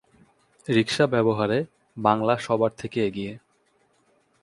রিকশা 0.67 1.05
ব্যবহারে 1.07 1.59
বাংলা 1.97 2.35
সবার 2.37 2.71
থেকে 2.77 2.99
এগিয়ে। 3.05 3.33